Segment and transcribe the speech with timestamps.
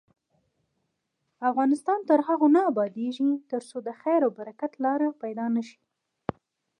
[1.49, 5.79] افغانستان تر هغو نه ابادیږي، ترڅو د خیر او برکت لاره پیدا نشي.